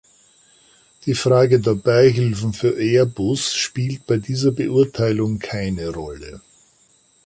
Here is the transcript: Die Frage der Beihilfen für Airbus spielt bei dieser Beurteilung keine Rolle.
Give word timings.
Die 1.05 1.13
Frage 1.13 1.59
der 1.59 1.75
Beihilfen 1.75 2.53
für 2.53 2.71
Airbus 2.75 3.53
spielt 3.53 4.07
bei 4.07 4.17
dieser 4.17 4.51
Beurteilung 4.51 5.37
keine 5.37 5.89
Rolle. 5.89 6.41